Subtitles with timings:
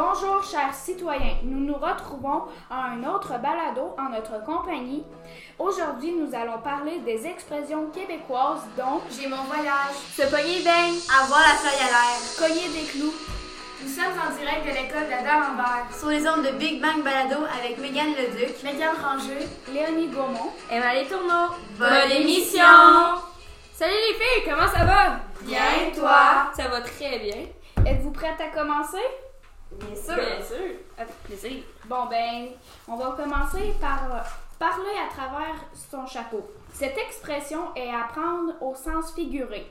[0.00, 5.02] Bonjour chers citoyens, nous nous retrouvons à un autre balado en notre compagnie.
[5.58, 9.96] Aujourd'hui, nous allons parler des expressions québécoises dont J'ai mon voyage.
[10.16, 12.20] se pogner beigne, Avoir la feuille à l'air.
[12.38, 13.12] cogner des clous.
[13.82, 15.88] Nous sommes en direct de l'école de D'Alembert.
[15.98, 18.62] Sur les ondes de Big Bang Balado avec Mégane Leduc.
[18.62, 19.48] Mégane Ranger.
[19.74, 20.52] Léonie Gaumont.
[20.70, 21.54] Emma Les Tourneaux.
[21.76, 22.62] Bonne émission!
[23.74, 25.16] Salut les filles, comment ça va?
[25.42, 26.52] Bien, toi?
[26.56, 27.46] Ça va très bien.
[27.84, 29.02] Êtes-vous prête à commencer?
[29.72, 30.14] Bien sûr.
[30.16, 30.74] Bien sûr.
[30.96, 31.62] Avec plaisir.
[31.86, 32.48] Bon ben,
[32.88, 34.00] on va commencer par
[34.58, 36.50] parler à travers son chapeau.
[36.72, 39.70] Cette expression est à prendre au sens figuré.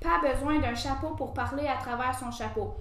[0.00, 2.74] Pas besoin d'un chapeau pour parler à travers son chapeau.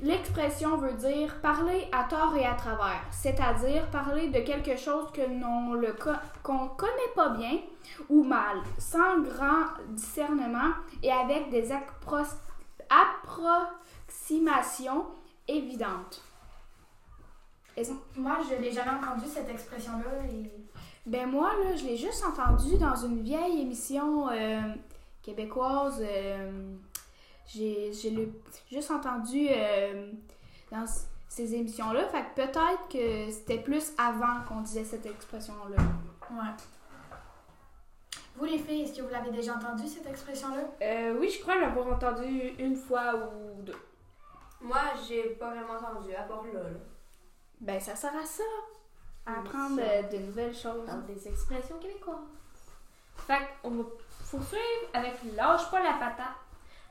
[0.00, 5.20] L'expression veut dire parler à tort et à travers, c'est-à-dire parler de quelque chose que
[5.22, 5.94] l'on le
[6.42, 7.58] qu'on connaît pas bien
[8.08, 10.72] ou mal, sans grand discernement
[11.04, 12.26] et avec des appro-
[12.90, 15.06] approximations
[15.48, 16.22] évidentes.
[17.76, 20.26] Est-ce- Moi, je n'ai jamais entendu cette expression-là.
[20.30, 20.50] Et...
[21.06, 24.60] Ben moi, là, je l'ai juste entendu dans une vieille émission euh,
[25.22, 26.00] québécoise.
[26.00, 26.74] euh,
[27.46, 28.32] j'ai je l'ai
[28.70, 30.12] juste entendu euh,
[30.70, 30.84] dans
[31.28, 32.06] ces émissions-là.
[32.08, 35.76] Fait que peut-être que c'était plus avant qu'on disait cette expression-là.
[36.30, 36.54] Ouais.
[38.36, 40.62] Vous, les filles, est-ce que vous l'avez déjà entendu, cette expression-là?
[40.80, 43.76] Euh, oui, je crois l'avoir entendu une fois ou deux.
[44.62, 46.60] Moi, j'ai pas vraiment entendu, à part là.
[46.62, 46.78] là.
[47.60, 48.42] Ben ça sert à ça,
[49.26, 49.82] à apprendre ça.
[49.82, 50.86] euh, de nouvelles choses.
[50.86, 52.16] Dans des expressions québécoises.
[53.16, 53.84] Fait qu'on va
[54.30, 56.36] poursuivre avec lâche pas la patate.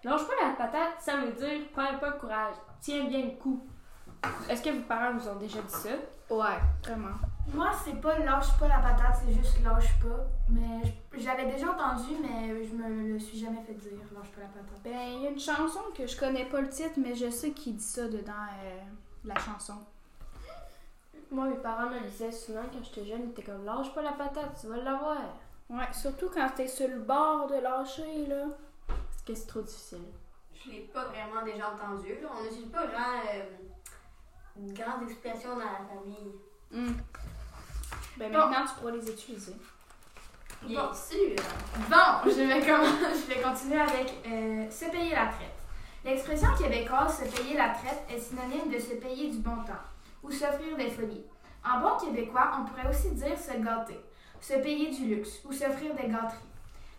[0.04, 3.66] Lâche pas la patate, ça veut dire perds pas le courage, tiens bien le coup.
[4.50, 5.90] Est-ce que vos parents vous ont déjà dit ça?
[6.30, 7.16] Ouais, vraiment.
[7.54, 10.26] Moi, c'est pas lâche pas la patate, c'est juste lâche pas.
[10.50, 14.48] Mais j'avais déjà entendu, mais je me le suis jamais fait dire, lâche pas la
[14.48, 14.82] patate.
[14.84, 17.52] Ben il y a une chanson que je connais pas le titre, mais je sais
[17.52, 18.32] qui dit ça dedans
[18.64, 18.80] euh,
[19.26, 19.76] la chanson.
[21.32, 24.02] Moi, mes parents me le disaient souvent quand j'étais jeune, ils étaient comme lâche pas
[24.02, 25.18] la patate, tu vas l'avoir.
[25.70, 28.46] Ouais, surtout quand t'es sur le bord de lâcher, là.
[28.88, 30.04] Parce que c'est trop difficile?
[30.54, 32.20] Je l'ai pas vraiment déjà entendu.
[32.22, 32.30] Là.
[32.38, 33.44] On n'utilise pas grand, euh,
[34.58, 36.34] une grande expression dans la famille.
[36.72, 36.94] Hmm.
[38.18, 38.38] Ben Bon.
[38.40, 39.54] maintenant, tu pourras les utiliser.
[40.64, 41.36] Bien sûr.
[41.90, 45.56] Bon, je vais, je vais continuer avec euh, se payer la traite.
[46.04, 49.74] L'expression québécoise se payer la traite est synonyme de se payer du bon temps
[50.24, 51.24] ou s'offrir des folies.
[51.64, 54.00] En bon québécois, on pourrait aussi dire se gâter,
[54.40, 56.38] se payer du luxe ou s'offrir des gâteries.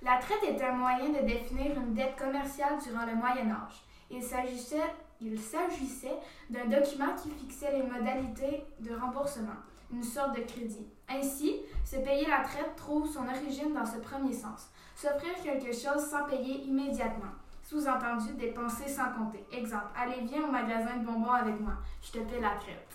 [0.02, 3.82] La traite est un moyen de définir une dette commerciale durant le Moyen Âge.
[4.10, 6.18] Il s'agissait, il s'agissait
[6.50, 9.56] d'un document qui fixait les modalités de remboursement,
[9.92, 10.86] une sorte de crédit.
[11.08, 14.68] Ainsi, se payer la traite trouve son origine dans ce premier sens.
[14.94, 17.32] S'offrir quelque chose sans payer immédiatement.
[17.62, 19.44] Sous-entendu, dépenser sans compter.
[19.52, 21.74] Exemple, allez, viens au magasin de bonbons avec moi.
[22.02, 22.88] Je te paie la traite.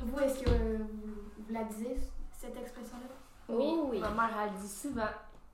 [0.00, 0.84] Vous, est-ce que vous,
[1.38, 1.96] vous la disiez,
[2.38, 3.14] cette expression-là?
[3.48, 3.98] Oh oui.
[4.00, 5.02] Ma mère, elle dit souvent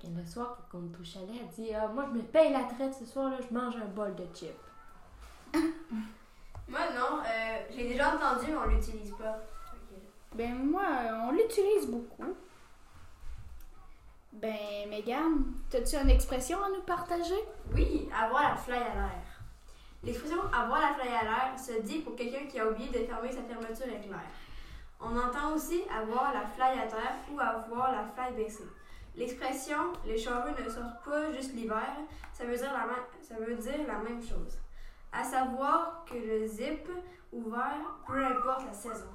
[0.00, 2.52] que le soir, quand on est au chalet, elle dit Ah, Moi, je me paye
[2.52, 4.52] la traite ce soir, là, je mange un bol de chips.
[6.68, 7.20] Moi, non.
[7.24, 9.38] Euh, j'ai déjà entendu, mais on l'utilise pas.
[10.34, 12.34] Ben moi, euh, on l'utilise beaucoup.
[14.32, 17.38] Ben, Megan, t'as-tu une expression à nous partager?
[17.74, 19.22] Oui, avoir la fly à l'air.
[20.04, 23.32] L'expression avoir la fly à l'air se dit pour quelqu'un qui a oublié de fermer
[23.32, 24.20] sa fermeture éclair.
[25.00, 28.66] On entend aussi avoir la fly à terre ou avoir la fly baissée.
[29.16, 31.88] L'expression les charrues ne sortent pas juste l'hiver,
[32.32, 34.58] ça veut dire la, ma- ça veut dire la même chose.
[35.12, 36.88] À savoir que le zip
[37.32, 39.06] ouvert, peu importe la saison.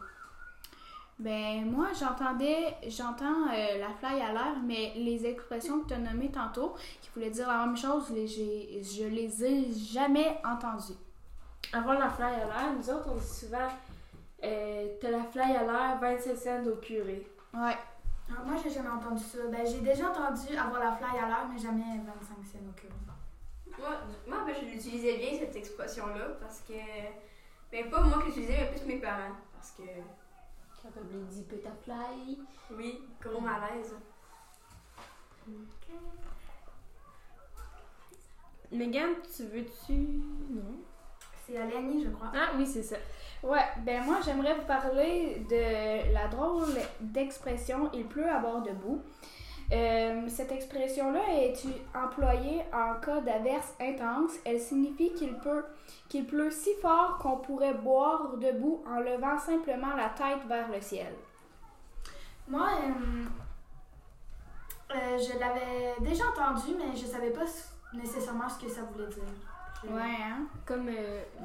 [1.19, 5.99] Ben moi, j'entendais, j'entends euh, la fly à l'air, mais les expressions que tu as
[5.99, 10.97] nommées tantôt, qui voulaient dire la même chose, les, je les ai jamais entendues.
[11.71, 13.69] Avant la fly à l'air, nous autres, on dit souvent
[14.43, 17.27] euh, T'as la fly à l'air, 27 cents au curé.
[17.53, 17.77] Ouais.
[18.29, 19.37] Ah, moi, j'ai jamais entendu ça.
[19.51, 22.91] Ben, j'ai déjà entendu avoir la fly à l'heure, mais jamais 25 cents au cœur.
[23.79, 23.89] Moi,
[24.27, 26.73] moi ben, je l'utilisais bien cette expression-là parce que.
[27.71, 29.35] Ben, pas moi qui l'utilisais, mais plus mes parents.
[29.53, 29.83] Parce que.
[30.81, 32.39] Quand on lui dit Peut ta fly.
[32.71, 33.95] Oui, gros malaise.
[38.71, 39.93] Megan, tu veux-tu?
[40.49, 40.79] Non.
[41.45, 42.31] C'est Léonie, je crois.
[42.33, 42.95] Ah oui, c'est ça.
[43.43, 49.01] Ouais, ben moi, j'aimerais vous parler de la drôle d'expression «il pleut à bord debout».
[49.71, 51.55] Euh, cette expression-là est
[51.95, 54.31] employée en cas d'averse intense.
[54.45, 55.63] Elle signifie qu'il peut,
[56.09, 60.81] qu'il pleut si fort qu'on pourrait boire debout en levant simplement la tête vers le
[60.81, 61.13] ciel.
[62.47, 63.25] Moi, euh,
[64.95, 67.45] euh, je l'avais déjà entendu, mais je savais pas
[67.93, 69.23] nécessairement ce que ça voulait dire.
[69.85, 70.45] Ouais, hein?
[70.65, 70.89] Comme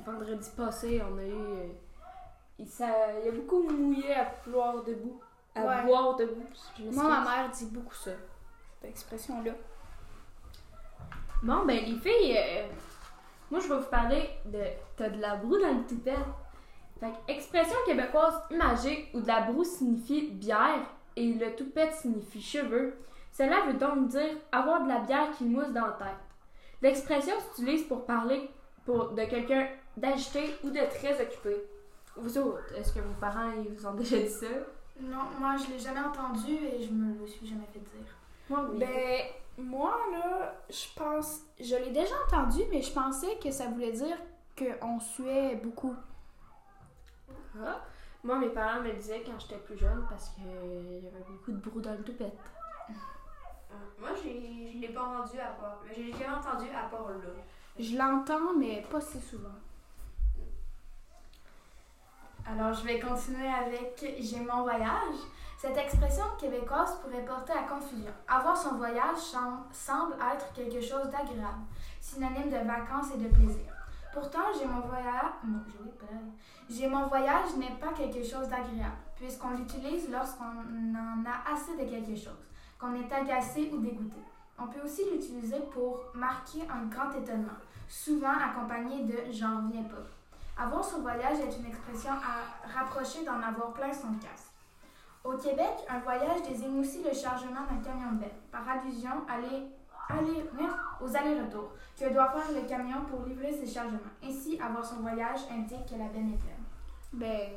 [0.05, 1.71] vendredi passé, on a eu
[2.59, 2.89] il, ça,
[3.21, 5.21] il y a beaucoup mouillé à pleurer debout.
[5.59, 5.83] À Ouais.
[5.85, 6.35] boire debout.
[6.77, 6.97] Je m'excuse.
[6.97, 8.11] Moi, ma mère dit beaucoup ça,
[8.81, 9.53] cette expression-là.
[11.43, 12.67] Bon, ben, les filles, euh,
[13.51, 14.61] moi, je vais vous parler de
[14.97, 16.19] T'as de la broue dans le toupette.
[16.99, 20.83] Fait que, expression québécoise imagée où de la broue signifie bière
[21.15, 22.99] et le toupette signifie cheveux.
[23.33, 26.19] Cela veut donc dire avoir de la bière qui mousse dans la tête.
[26.83, 28.51] L'expression s'utilise pour parler
[28.85, 31.57] pour, de quelqu'un d'agité ou de très occupé.
[32.17, 34.47] Vous autres, est-ce que vos parents ils vous ont déjà dit ça?
[35.01, 38.15] Non, moi je l'ai jamais entendu et je me le suis jamais fait dire.
[38.51, 38.79] Moi, oui.
[38.79, 41.41] Ben, moi, là, je pense.
[41.61, 44.17] Je l'ai déjà entendu, mais je pensais que ça voulait dire
[44.57, 45.95] qu'on suait beaucoup.
[47.61, 47.81] Ah.
[48.25, 51.53] Moi, mes parents me le disaient quand j'étais plus jeune parce qu'il y avait beaucoup
[51.53, 52.37] de broue dans le toupette.
[52.91, 55.79] Euh, Moi, j'ai- je l'ai pas entendu à part.
[55.95, 57.15] Je l'ai jamais entendu à part là.
[57.79, 59.55] Je l'entends, mais pas si souvent.
[62.51, 65.19] Alors je vais continuer avec j'ai mon voyage.
[65.59, 68.13] Cette expression québécoise pourrait porter à confusion.
[68.29, 71.63] Avoir son voyage sem- semble être quelque chose d'agréable,
[72.01, 73.67] synonyme de vacances et de plaisir.
[74.13, 75.33] Pourtant, j'ai mon voyage.
[76.71, 81.89] J'ai mon voyage n'est pas quelque chose d'agréable, puisqu'on l'utilise lorsqu'on en a assez de
[81.91, 82.47] quelque chose,
[82.79, 84.19] qu'on est agacé ou dégoûté.
[84.59, 87.59] On peut aussi l'utiliser pour marquer un grand étonnement,
[87.89, 90.18] souvent accompagné de j'en reviens pas.
[90.59, 94.53] Avoir son voyage est une expression à rapprocher d'en avoir plein son casque.
[95.23, 99.11] Au Québec, un voyage désigne aussi le chargement d'un camion de bête, par allusion
[101.01, 103.99] aux allers-retours que doit faire le camion pour livrer ses chargements.
[104.25, 106.65] Ainsi, avoir son voyage indique que la benne est pleine.
[107.13, 107.51] Ben,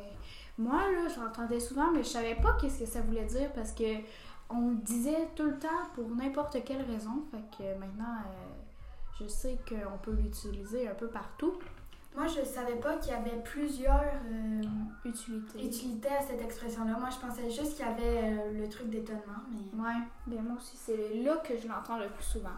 [0.57, 4.01] moi, là, j'entendais souvent, mais je savais pas qu'est-ce que ça voulait dire parce que
[4.49, 7.23] on le disait tout le temps pour n'importe quelle raison.
[7.31, 11.53] Fait que maintenant, euh, je sais qu'on peut l'utiliser un peu partout.
[12.15, 14.61] Moi, je savais pas qu'il y avait plusieurs euh,
[15.05, 15.65] Utilité.
[15.65, 16.97] utilités à cette expression-là.
[16.99, 19.81] Moi, je pensais juste qu'il y avait euh, le truc d'étonnement, mais...
[19.81, 19.95] Ouais,
[20.27, 22.49] ben moi aussi, c'est là que je l'entends le plus souvent.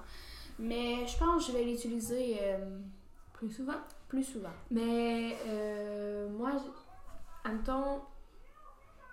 [0.58, 2.80] Mais je pense que je vais l'utiliser euh,
[3.34, 3.74] Plus souvent?
[4.08, 4.50] plus souvent.
[4.70, 8.02] Mais euh, moi, je- admettons,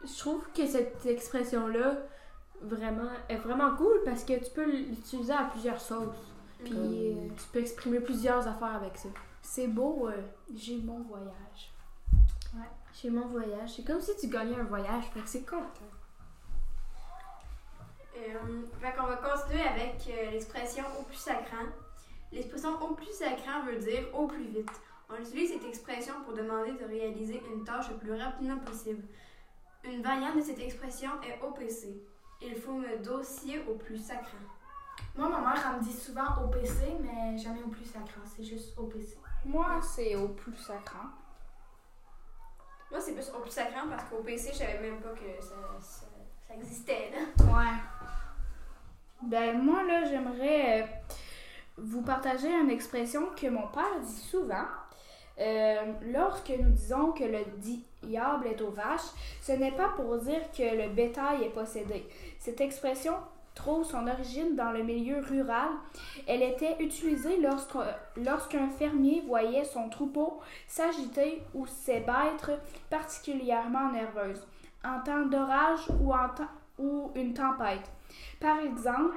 [0.05, 1.95] je trouve que cette expression-là
[2.63, 6.09] vraiment, est vraiment cool parce que tu peux l'utiliser à plusieurs sauces.
[6.65, 9.09] Puis Comme, tu peux exprimer plusieurs affaires avec ça.
[9.43, 10.23] C'est beau, euh,
[10.55, 11.73] j'ai mon voyage.
[12.93, 15.91] Chez mon voyage, c'est comme si tu gagnais un voyage, fait que c'est content.
[18.17, 21.67] Euh, fait qu'on va continuer avec euh, l'expression au plus sacrant.
[22.33, 24.71] L'expression au plus sacrant veut dire au plus vite.
[25.09, 29.03] On utilise cette expression pour demander de réaliser une tâche le plus rapidement possible.
[29.85, 32.03] Une variante de cette expression est OPC.
[32.43, 34.39] Il faut me dossier au plus sacrant.
[35.17, 38.23] Moi, ma mère, elle me dit souvent au PC, mais jamais au plus sacrant.
[38.25, 39.17] C'est juste au PC.
[39.45, 41.09] Moi, c'est au plus sacrant.
[42.91, 45.55] Moi, c'est plus au plus sacrant parce qu'au PC, je savais même pas que ça,
[45.81, 46.07] ça,
[46.49, 47.11] ça existait.
[47.13, 47.45] Là.
[47.45, 47.79] Ouais.
[49.23, 50.87] Ben moi là, j'aimerais euh,
[51.77, 54.65] vous partager une expression que mon père dit souvent.
[55.39, 57.45] Euh, lorsque nous disons que le
[58.03, 59.09] diable est aux vaches,
[59.43, 62.07] ce n'est pas pour dire que le bétail est possédé.
[62.39, 63.15] Cette expression
[63.85, 65.69] son origine dans le milieu rural.
[66.27, 67.39] Elle était utilisée
[68.17, 74.47] lorsqu'un fermier voyait son troupeau s'agiter ou ses bêtes particulièrement nerveuses,
[74.85, 76.13] en temps d'orage ou
[76.79, 77.91] ou une tempête.
[78.41, 79.15] Par exemple,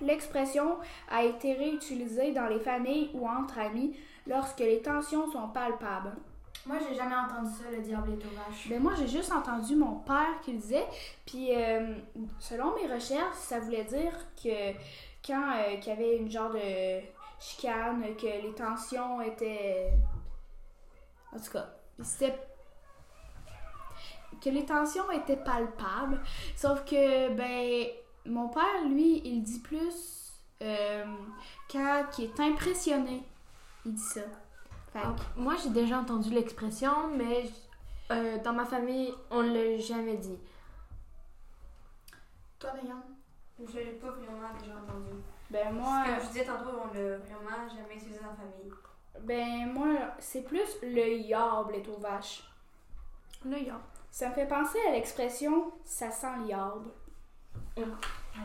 [0.00, 0.76] l'expression
[1.10, 6.12] a été réutilisée dans les familles ou entre amis lorsque les tensions sont palpables.
[6.66, 8.68] Moi, j'ai jamais entendu ça, le diable est aux vaches.
[8.68, 10.86] Ben moi, j'ai juste entendu mon père qui le disait,
[11.24, 11.94] puis euh,
[12.38, 14.12] selon mes recherches, ça voulait dire
[14.42, 14.72] que
[15.26, 17.00] quand euh, qu'il y avait une genre de
[17.40, 19.92] chicane, que les tensions étaient...
[21.34, 21.68] En tout cas,
[22.02, 22.38] c'était...
[24.42, 26.20] que les tensions étaient palpables,
[26.54, 27.86] sauf que, ben,
[28.26, 30.18] mon père, lui, il dit plus
[30.62, 31.04] euh,
[31.70, 33.22] quand il est impressionné,
[33.86, 34.20] il dit ça.
[34.92, 37.50] Fait que- Donc, moi, j'ai déjà entendu l'expression, mais
[38.10, 40.38] euh, dans ma famille, on l'a jamais dit.
[42.58, 43.02] Toi, Megan?
[43.60, 45.16] Je l'ai pas vraiment déjà entendu.
[45.50, 46.02] ben moi...
[46.06, 48.72] Comme je disais tantôt, on l'a vraiment jamais utilisé en famille.
[49.20, 49.88] Ben, moi,
[50.20, 52.44] c'est plus le yable est aux vaches.
[53.44, 53.80] Le yard.
[54.10, 56.88] Ça me fait penser à l'expression ça sent le yable.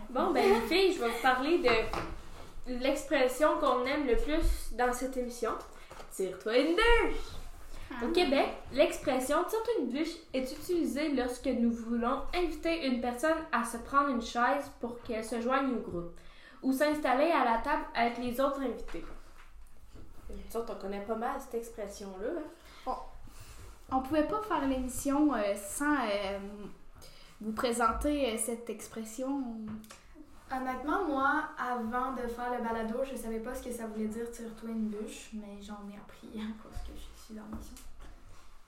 [0.10, 4.92] Bon, ben, les filles, je vais vous parler de l'expression qu'on aime le plus dans
[4.94, 5.52] cette émission.
[6.14, 8.04] Tire-toi une bûche!
[8.04, 13.64] Au Québec, l'expression tire-toi une bûche est utilisée lorsque nous voulons inviter une personne à
[13.64, 16.12] se prendre une chaise pour qu'elle se joigne au groupe
[16.62, 19.04] ou s'installer à la table avec les autres invités.
[20.30, 22.42] Nous autres, on connaît pas mal cette expression-là.
[22.88, 22.96] hein?
[23.92, 26.40] on pouvait pas faire l'émission euh, sans euh,
[27.42, 29.44] vous présenter euh, cette expression.
[30.56, 34.30] Honnêtement, moi, avant de faire le balado, je savais pas ce que ça voulait dire
[34.32, 37.76] tire-toi une bûche, mais j'en ai appris à cause que je suis dans l'émission.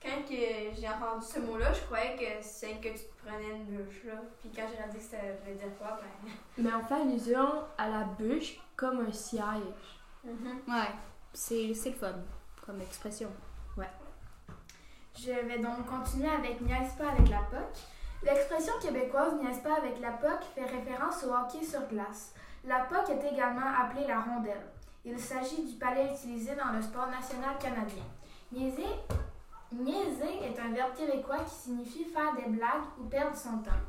[0.01, 3.65] Quand que j'ai entendu ce mot-là, je croyais que c'est que tu te prenais une
[3.65, 4.22] bûche, là.
[4.39, 6.32] Puis quand j'ai réalisé que ça voulait dire quoi, ben...
[6.58, 9.44] Mais on fait allusion à la bûche comme un siège.
[10.68, 10.92] Ouais,
[11.34, 12.15] c'est c'est le fun
[12.65, 13.30] comme expression.
[15.18, 17.77] Je vais donc continuer avec niaise pas avec la POC.
[18.25, 22.34] L'expression québécoise niaise pas avec la POC fait référence au hockey sur glace.
[22.63, 24.65] La POC est également appelée la rondelle.
[25.05, 28.03] Il s'agit du palais utilisé dans le sport national canadien.
[28.51, 28.82] Niaiser,
[29.72, 33.84] niaiser est un verbe québécois qui signifie faire des blagues ou perdre son temps.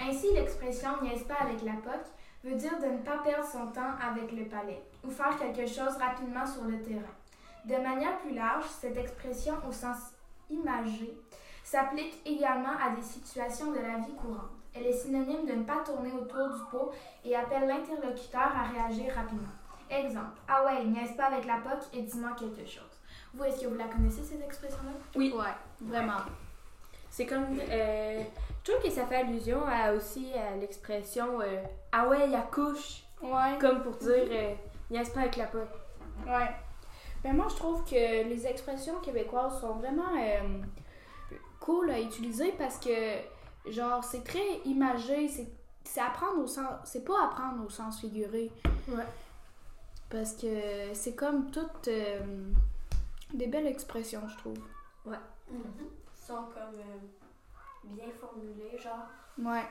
[0.00, 2.06] Ainsi, l'expression niaise pas avec la POC
[2.44, 5.96] veut dire de ne pas perdre son temps avec le palais ou faire quelque chose
[5.98, 7.16] rapidement sur le terrain.
[7.64, 9.98] De manière plus large, cette expression au sens
[10.48, 11.19] imagé
[11.70, 14.50] s'applique également à des situations de la vie courante.
[14.74, 16.92] Elle est synonyme de ne pas tourner autour du pot
[17.24, 19.48] et appelle l'interlocuteur à réagir rapidement.
[19.88, 20.38] Exemple.
[20.48, 22.82] Ah ouais, niaise pas avec la POC et dis-moi quelque chose.
[23.34, 24.90] Vous, est-ce que vous la connaissez, cette expression-là?
[25.14, 25.32] Oui.
[25.36, 26.20] Ouais, vraiment.
[27.08, 27.46] C'est comme.
[27.68, 28.22] euh,
[28.64, 31.62] je trouve que ça fait allusion à, aussi à l'expression euh,
[31.92, 33.02] Ah ouais, il accouche.
[33.22, 33.58] Ouais.
[33.60, 34.54] Comme pour dire euh,
[34.90, 35.68] Niaise pas avec la pote.
[36.26, 36.50] Ouais.
[37.22, 40.38] Ben moi, je trouve que les expressions québécoises sont vraiment euh,
[41.60, 42.90] cool à utiliser parce que,
[43.70, 45.48] genre, c'est très imagé, c'est
[45.84, 46.72] c'est apprendre au sens...
[46.84, 48.52] C'est pas apprendre au sens figuré.
[48.88, 49.06] Ouais.
[50.08, 52.20] Parce que c'est comme toutes euh,
[53.32, 54.58] des belles expressions, je trouve.
[55.06, 56.98] Ils sont comme euh,
[57.84, 59.06] bien formulés, genre.
[59.38, 59.66] Ouais.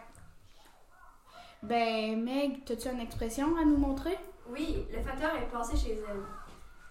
[1.63, 4.17] Ben, Meg, as-tu une expression à nous montrer?
[4.48, 6.22] Oui, le facteur est passé chez elle.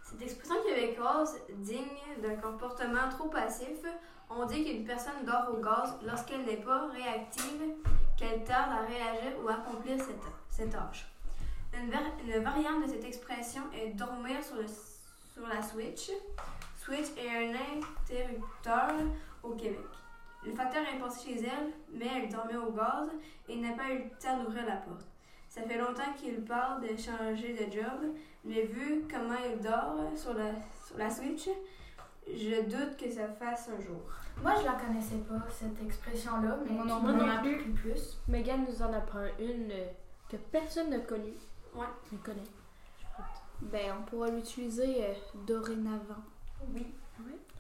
[0.05, 3.83] Cette expression québécoise, digne d'un comportement trop passif,
[4.31, 7.75] on dit qu'une personne dort au gaz lorsqu'elle n'est pas réactive,
[8.17, 9.97] qu'elle tarde à réagir ou accomplir
[10.51, 11.07] cette, tâche.
[11.73, 16.11] Une variante de cette expression est dormir sur, le, sur la switch.
[16.77, 18.93] Switch est un interrupteur
[19.43, 19.87] au Québec.
[20.45, 23.09] Le facteur est passé chez elle, mais elle dormait au gaz
[23.49, 25.07] et n'a pas eu le temps d'ouvrir la porte.
[25.49, 30.35] Ça fait longtemps qu'il parle de changer de job, mais vu comment il dort sur
[30.35, 30.53] la,
[30.87, 31.49] sur la Switch,
[32.37, 34.01] je doute que ça fasse un jour.
[34.43, 37.39] Moi, je la connaissais pas, cette expression-là, mais Moi non- tu moi m'en non as
[37.39, 37.73] plus.
[37.73, 38.19] plus.
[38.29, 39.87] Megan nous en apprend une euh,
[40.31, 41.35] que personne n'a connue.
[41.75, 41.87] Ouais.
[42.13, 42.43] Elle connaît.
[43.61, 45.15] Ben, on pourra l'utiliser euh,
[45.47, 46.23] dorénavant.
[46.73, 46.87] Oui.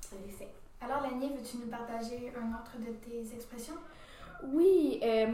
[0.00, 0.52] Ça les fait.
[0.80, 3.74] Alors, Lani, veux-tu nous partager un autre de tes expressions?
[4.44, 5.26] Oui, euh,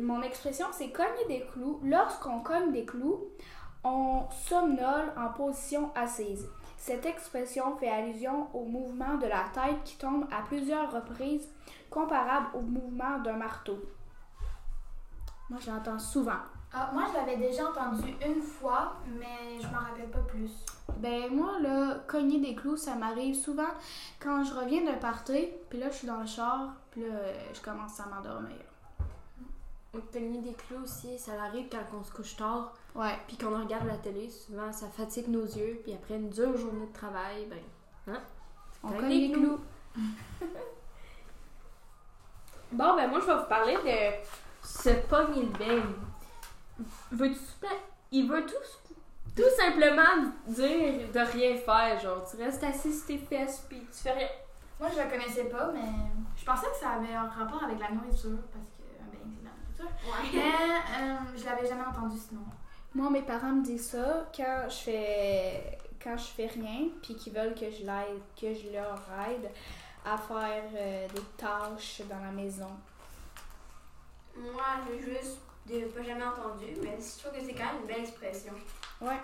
[0.00, 1.78] mon expression, c'est cogner des clous.
[1.84, 3.24] Lorsqu'on cogne des clous,
[3.84, 6.48] on somnole en position assise.
[6.86, 11.48] Cette expression fait allusion au mouvement de la tête qui tombe à plusieurs reprises,
[11.90, 13.76] comparable au mouvement d'un marteau.
[15.50, 16.38] Moi, je l'entends souvent.
[16.72, 20.52] Ah, moi, je l'avais déjà entendu une fois, mais je m'en rappelle pas plus.
[20.98, 23.74] Ben moi là, cogner des clous, ça m'arrive souvent
[24.20, 27.16] quand je reviens d'un party, puis là je suis dans le char, puis là
[27.52, 28.64] je commence à m'endormir.
[30.12, 33.18] Cogner des clous aussi, ça arrive quand on se couche tard, Ouais.
[33.26, 36.86] puis qu'on regarde la télé, souvent ça fatigue nos yeux, puis après une dure journée
[36.86, 38.16] de travail, ben.
[38.82, 39.60] On Avec cogne des clous.
[42.72, 45.94] Bon, ben moi je vais vous parler de se pogner le beigne.
[47.12, 47.38] Veux-tu
[48.10, 48.54] Il veut tout,
[49.36, 53.98] tout simplement dire de rien faire, genre tu restes assis sur tes fesses, puis tu
[54.02, 54.28] fais rien.
[54.78, 55.88] Moi, je la connaissais pas, mais
[56.36, 59.42] je pensais que ça avait un rapport avec la nourriture, parce que un beigne, c'est
[59.42, 59.90] de la nourriture.
[60.04, 60.28] Ouais.
[60.34, 62.42] Mais euh, je l'avais jamais entendu sinon.
[62.96, 67.34] Moi, mes parents me disent ça quand je fais quand je fais rien, puis qu'ils
[67.34, 68.98] veulent que je l'aide, que je leur
[69.28, 69.50] aide
[70.02, 72.70] à faire euh, des tâches dans la maison.
[74.34, 75.40] Moi, j'ai juste
[75.94, 78.54] pas jamais entendu, mais je trouve que c'est quand même une belle expression.
[79.02, 79.20] Ouais.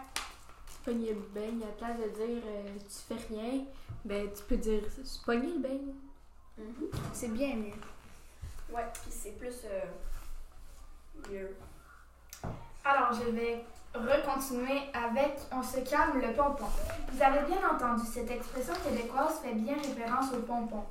[0.85, 3.64] Pogner le beigne, à la place de dire euh, tu fais rien,
[4.05, 4.83] ben tu peux dire
[5.25, 5.95] pogner le beigne.
[7.14, 7.73] C'est bien mieux.
[8.71, 11.57] Ouais, puis c'est plus euh, mieux.
[12.85, 16.67] Alors, je vais recontinuer avec On se calme le pompon.
[17.12, 20.83] Vous avez bien entendu, cette expression québécoise fait bien référence au pompon.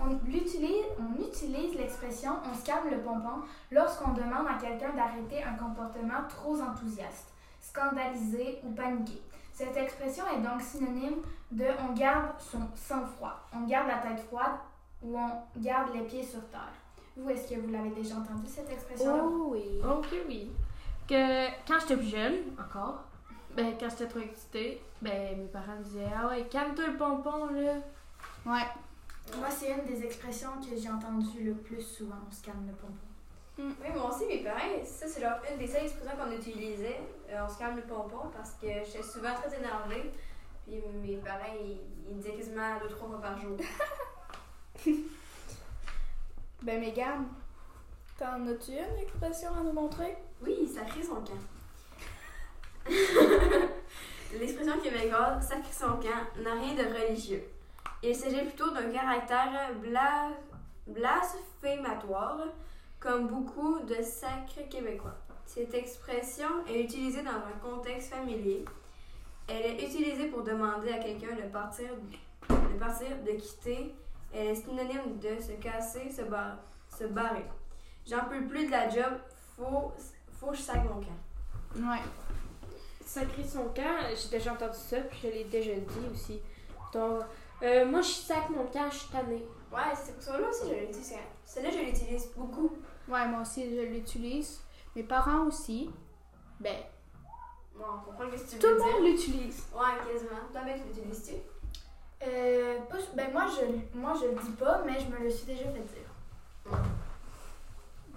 [0.00, 5.42] On utilise, on utilise l'expression on se calme le pompon lorsqu'on demande à quelqu'un d'arrêter
[5.42, 9.20] un comportement trop enthousiaste, scandalisé ou paniqué.
[9.52, 14.58] Cette expression est donc synonyme de on garde son sang-froid, on garde la tête froide
[15.02, 16.72] ou on garde les pieds sur terre.
[17.16, 19.22] Vous, est-ce que vous l'avez déjà entendu cette expression-là?
[19.24, 19.80] Oh oui.
[19.82, 20.52] Ok, oui.
[21.08, 23.04] Que quand j'étais plus jeune, encore,
[23.56, 27.46] ben quand j'étais trop excitée, ben mes parents me disaient Ah ouais, calme-toi le pompon
[27.46, 27.74] là.
[28.44, 28.66] Ouais.
[29.36, 32.16] Moi, c'est une des expressions que j'ai entendues le plus souvent.
[32.26, 32.94] On se calme le pompon.
[33.58, 37.00] Oui, moi aussi, mais pareil, ça c'est genre une des seules expressions qu'on utilisait.
[37.30, 40.12] Euh, on se calme le pompon parce que j'étais souvent très énervée.
[40.66, 43.56] Puis mes parents, ils, ils me disaient quasiment deux, trois fois par jour.
[46.60, 47.28] Ben, Mégane,
[48.18, 50.16] t'en as-tu une expression à nous montrer?
[50.44, 51.38] Oui, sacrer son camp.
[54.38, 57.42] L'expression québécoise sacrer son camp n'a rien de religieux.
[58.02, 60.30] Il s'agit plutôt d'un caractère bla...
[60.86, 62.40] blasphématoire,
[63.00, 65.16] comme beaucoup de sacres québécois.
[65.46, 68.64] Cette expression est utilisée dans un contexte familier.
[69.48, 71.88] Elle est utilisée pour demander à quelqu'un de partir,
[72.50, 73.94] de partir, quitter.
[74.32, 76.22] Elle est synonyme de se casser, se,
[76.96, 77.46] se barrer.
[78.06, 79.14] J'en peux plus de la job,
[79.56, 79.92] faut,
[80.38, 81.86] faut que je sac mon camp.
[81.90, 82.00] Ouais.
[83.04, 86.40] Sacrer son camp, j'ai déjà entendu ça, puis je l'ai déjà dit aussi.
[86.92, 87.22] Donc,
[87.62, 89.46] euh, moi, je sac mon camp, je suis tannée.
[89.72, 91.14] Ouais, cette expression-là aussi, je l'utilise.
[91.44, 92.70] Celle-là, je l'utilise beaucoup.
[93.08, 94.60] Ouais, moi aussi, je l'utilise.
[94.96, 95.90] Mes parents aussi.
[96.60, 96.76] Ben,
[97.74, 98.92] Bon, on comprend ce que tu tout veux le dire.
[98.92, 99.62] monde l'utilise.
[99.72, 100.40] Ouais, quasiment.
[100.52, 101.34] Toi, ben, tu l'utilises-tu?
[102.26, 105.46] Euh, pas- ben moi je, moi, je le dis pas, mais je me le suis
[105.46, 106.07] déjà fait dire.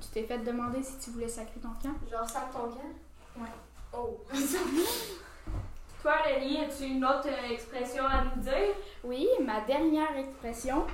[0.01, 1.95] Tu t'es fait demander si tu voulais sacrer ton camp?
[2.11, 3.39] Genre, sac ton camp?
[3.39, 3.49] Ouais.
[3.93, 4.19] Oh.
[6.01, 8.73] Toi, Lélie, as-tu une autre euh, expression à nous dire?
[9.03, 10.85] Oui, ma dernière expression.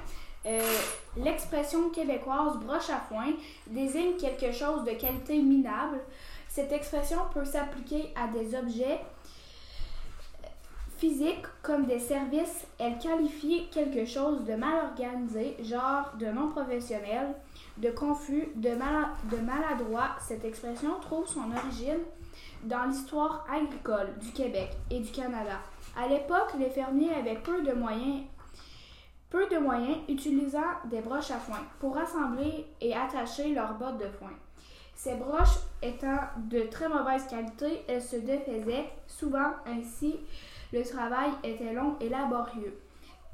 [0.45, 0.61] euh,
[1.15, 3.31] L'expression québécoise broche à foin
[3.67, 5.99] désigne quelque chose de qualité minable.
[6.49, 8.99] Cette expression peut s'appliquer à des objets
[10.97, 12.65] physiques comme des services.
[12.79, 17.35] Elle qualifie quelque chose de mal organisé, genre de non professionnel,
[17.77, 20.09] de confus, de, mala- de maladroit.
[20.19, 21.99] Cette expression trouve son origine
[22.63, 25.59] dans l'histoire agricole du Québec et du Canada.
[25.95, 28.23] À l'époque, les fermiers avaient peu de moyens,
[29.29, 34.07] peu de moyens utilisant des broches à foin pour rassembler et attacher leurs bottes de
[34.19, 34.31] foin.
[34.95, 36.17] Ces broches étant
[36.49, 40.15] de très mauvaise qualité, elles se défaisaient souvent ainsi.
[40.73, 42.77] Le travail était long et laborieux.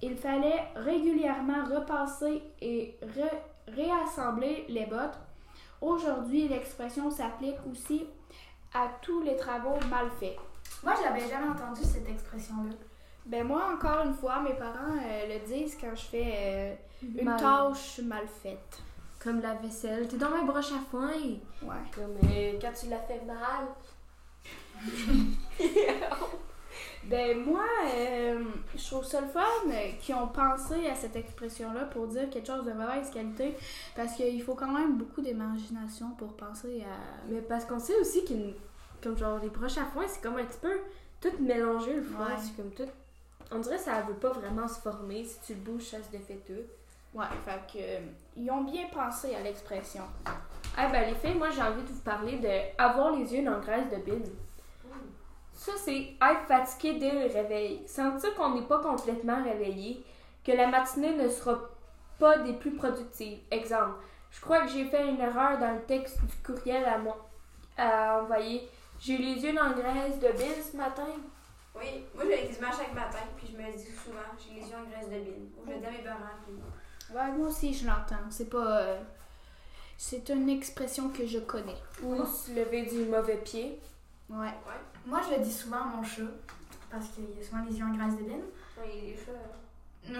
[0.02, 5.18] Il fallait régulièrement repasser et re- réassembler les bottes.
[5.82, 8.06] Aujourd'hui, l'expression s'applique aussi
[8.74, 10.38] à tous les travaux mal faits.
[10.84, 12.74] Moi, je l'avais jamais entendu cette expression-là.
[13.26, 16.76] Ben moi, encore une fois, mes parents euh, le disent quand je fais euh,
[17.18, 17.40] une Mal.
[17.40, 18.80] tâche mal faite.
[19.24, 20.08] Comme la vaisselle.
[20.10, 21.08] T'es dans ma broche à foin.
[21.62, 21.76] Ouais.
[21.96, 23.68] Comme euh, quand tu l'as fait mal.
[27.10, 28.44] Ben moi, euh,
[28.76, 32.48] je trouve ça le fun euh, qu'ils ont pensé à cette expression-là pour dire quelque
[32.48, 33.58] chose de mauvaise qualité
[33.96, 36.96] parce qu'il faut quand même beaucoup d'imagination pour penser à...
[37.30, 38.54] Mais parce qu'on sait aussi qu'une.
[39.02, 40.80] Comme genre, les broches à foin, c'est comme un petit peu
[41.20, 42.28] tout mélangé le foin.
[42.28, 42.42] Ouais.
[42.42, 42.92] C'est comme tout.
[43.52, 45.26] On dirait que ça veut pas vraiment se former.
[45.26, 47.18] Si tu le bouges, ça se défait tout.
[47.18, 47.84] Ouais, fait que...
[47.84, 48.00] euh,
[48.38, 50.04] ils ont bien pensé à l'expression.
[50.76, 53.56] Ah ben les filles, moi j'ai envie de vous parler de avoir les yeux dans
[53.58, 54.26] le graisse de bine.
[55.54, 60.04] Ça c'est être fatigué dès le réveil, sentir qu'on n'est pas complètement réveillé,
[60.44, 61.60] que la matinée ne sera
[62.20, 63.40] pas des plus productives.
[63.52, 63.96] Exemple,
[64.32, 67.30] je crois que j'ai fait une erreur dans le texte du courriel à moi
[67.78, 68.68] à envoyer.
[69.00, 71.08] J'ai les yeux dans le graisse de bine ce matin.
[71.76, 74.68] Oui, moi, je l'ai quasiment chaque matin, puis je me le dis souvent, j'ai les
[74.68, 75.50] yeux en graisse de bine.
[75.58, 77.16] Ou je le dis à mes parents, puis...
[77.16, 78.30] Ouais, moi aussi, je l'entends.
[78.30, 78.82] C'est pas...
[78.82, 79.00] euh,
[79.98, 81.78] c'est une expression que je connais.
[82.04, 83.80] Ou se lever du mauvais pied.
[84.30, 84.54] Ouais.
[85.06, 86.22] Moi, je le dis souvent mon chat,
[86.90, 88.44] parce qu'il a souvent les yeux en graisse de bine.
[88.78, 89.32] Oui, les chats...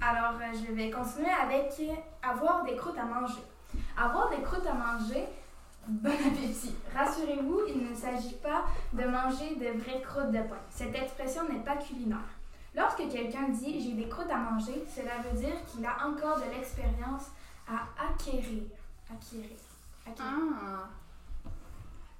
[0.00, 1.72] Alors, euh, je vais continuer avec
[2.22, 3.42] avoir des croûtes à manger.
[3.96, 5.26] Avoir des croûtes à manger,
[5.86, 6.74] bon appétit.
[6.94, 10.60] Rassurez-vous, il ne s'agit pas de manger de vraies croûtes de pain.
[10.70, 12.18] Cette expression n'est pas culinaire.
[12.74, 16.50] Lorsque quelqu'un dit j'ai des croûtes à manger, cela veut dire qu'il a encore de
[16.54, 17.30] l'expérience
[17.66, 18.64] à acquérir.
[19.10, 19.56] Acquérir.
[20.06, 20.20] Acquérir.
[20.20, 20.88] Ah.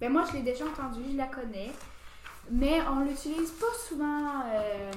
[0.01, 1.73] Ben moi, je l'ai déjà entendu, je la connais.
[2.51, 4.43] Mais on l'utilise pas souvent.
[4.53, 4.91] euh,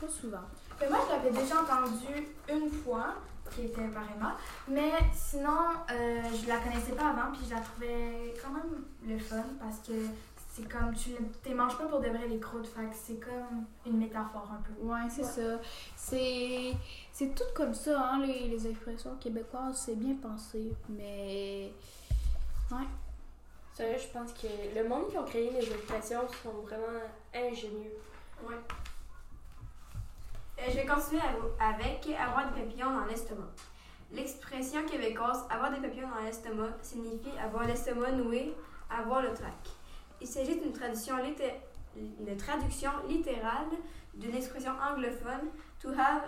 [0.00, 0.40] pas souvent.
[0.80, 3.14] Mais moi, je l'avais déjà entendu une fois,
[3.50, 4.32] qui était pareillement.
[4.68, 5.58] Mais sinon,
[5.90, 9.78] euh, je la connaissais pas avant, puis je la trouvais quand même le fun parce
[9.86, 9.92] que
[10.52, 11.10] c'est comme tu
[11.48, 14.86] ne manges pas pour de vrai les croûtes, fait c'est comme une métaphore un peu.
[14.86, 15.28] Ouais, c'est Ouais.
[15.28, 15.60] ça.
[15.94, 16.72] C'est
[17.12, 20.72] c'est tout comme ça, hein, les, les expressions québécoises, c'est bien pensé.
[20.88, 21.72] Mais.
[22.70, 22.86] Ouais.
[23.76, 26.98] Sérieux, je pense que le monde qui ont créé les expressions sont vraiment
[27.34, 27.92] ingénieux.
[28.42, 28.54] Ouais.
[30.58, 31.20] Euh, je vais continuer
[31.60, 33.50] avec avoir des papillons dans l'estomac.
[34.12, 38.54] L'expression québécoise avoir des papillons dans l'estomac signifie avoir l'estomac noué,
[38.88, 39.52] avoir le trac.
[40.22, 41.16] Il s'agit d'une traduction,
[41.96, 43.68] une traduction littérale
[44.14, 45.50] d'une expression anglophone
[45.82, 46.22] to have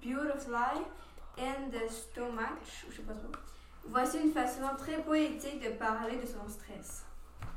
[0.00, 0.86] beautiful
[1.36, 2.56] and the stomach,
[2.88, 3.47] je sais pas trop.
[3.86, 7.04] Voici une façon très poétique de parler de son stress.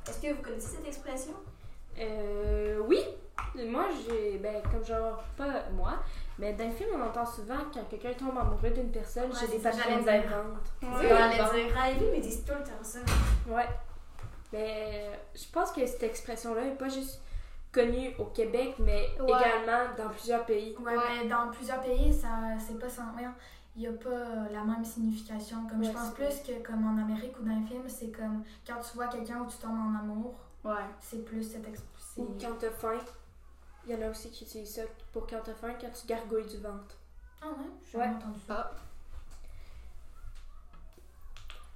[0.08, 1.34] Est-ce que vous connaissez cette expression?
[2.00, 3.00] Euh, oui.
[3.68, 5.94] Moi, j'ai, ben, comme genre, pas moi,
[6.40, 9.48] mais dans le film, on entend souvent quand quelqu'un tombe amoureux d'une personne, Ouais, j'ai
[9.48, 10.58] des passions errantes.
[10.80, 13.00] C'est J'allais dire, les films, ils disent tout le temps ça.
[13.48, 13.68] Ouais.
[14.54, 17.22] Mais euh, je pense que cette expression-là n'est pas juste
[17.72, 19.28] connue au Québec, mais Ouais.
[19.28, 20.76] également dans plusieurs pays.
[20.80, 21.04] Ouais, Ouais.
[21.24, 22.30] mais dans plusieurs pays, ça
[22.66, 23.12] c'est pas sans.
[23.14, 23.34] voyons,
[23.76, 25.66] Il n'y a pas la même signification.
[25.68, 28.80] Comme je pense plus que comme en Amérique ou dans les films, c'est comme quand
[28.82, 30.74] tu vois quelqu'un où tu tombes en amour, Ouais.
[31.00, 32.24] c'est plus cette expression.
[32.24, 33.00] Ou quand t'as faim.
[33.88, 34.82] Il y en a aussi qui utilisent ça
[35.14, 36.96] pour quand t'as faim, quand tu gargouilles du ventre.
[37.42, 37.54] Ah ouais,
[37.84, 38.04] j'ai Ouais.
[38.04, 38.72] jamais entendu ça.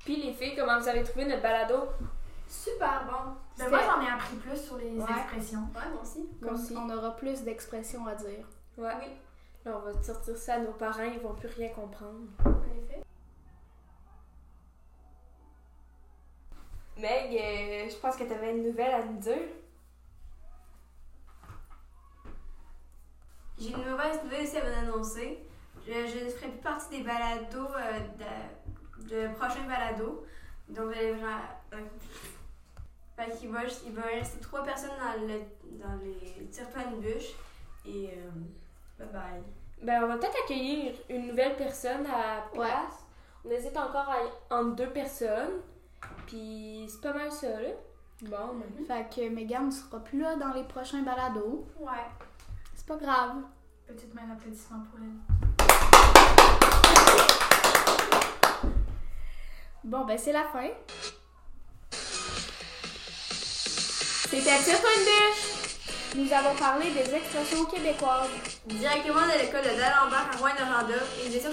[0.03, 1.87] Puis les filles, comment vous avez trouvé notre balado?
[2.47, 3.31] Super bon.
[3.57, 5.05] Ben, moi, j'en ai appris plus sur les Ouais.
[5.17, 5.61] expressions.
[5.73, 6.29] Ouais, moi aussi.
[6.41, 6.75] Comme aussi.
[6.77, 8.45] on aura plus d'expressions à dire.
[8.77, 8.93] Ouais.
[8.99, 9.07] Oui.
[9.65, 12.27] Là, on va sortir ça à nos parents, ils vont plus rien comprendre.
[12.45, 13.01] En effet.
[16.97, 19.41] Meg, euh, je pense que t'avais une nouvelle à nous dire.
[23.57, 25.39] J'ai une mauvaise nouvelle aussi à vous annoncer.
[25.87, 27.99] Je, je ne ferai plus partie des balados, euh,
[28.99, 30.25] de, de prochains balados.
[30.69, 31.39] Donc, vous allez vraiment.
[31.73, 31.77] euh,
[33.17, 35.41] fait qu'il va, il va rester trois personnes dans, le,
[35.79, 37.33] dans les tire-toi une bûche.
[37.87, 38.09] Et.
[38.11, 38.29] euh,
[38.99, 39.43] bye bye.
[39.81, 42.65] Ben, on va peut-être accueillir une nouvelle personne à Ouais.
[42.67, 43.05] place.
[43.45, 45.61] On hésite encore à, entre deux personnes.
[46.27, 47.69] Puis c'est pas mal ça, là.
[48.21, 48.85] Bon, ben.
[48.87, 51.67] Fait que Megan ne sera plus là dans les prochains balados.
[51.79, 51.91] Ouais.
[52.73, 53.35] C'est pas grave.
[53.87, 55.19] Petite main d'applaudissement pour elle.
[59.83, 60.69] Bon, ben c'est la fin.
[64.31, 65.54] C'était une bûche!
[66.17, 68.29] Nous avons parlé des expressions québécoises.
[68.67, 70.95] Directement de l'école de D'Alembert à Rouen-Noranda.
[71.19, 71.51] Et nous étions,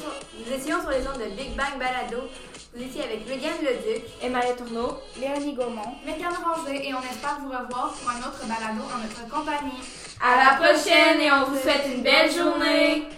[0.81, 2.31] sur, les ondes de Big Bang Balado.
[2.73, 4.05] Vous étiez avec Megan Leduc.
[4.23, 4.99] Emmanuel Tourneau.
[5.19, 5.99] Léonie Gaumont.
[6.07, 9.83] Mégane Rangé et on espère vous revoir pour un autre balado en notre compagnie.
[10.23, 13.09] À la prochaine et on vous souhaite une belle journée!